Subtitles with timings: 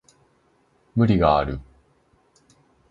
[0.95, 1.59] 無理がある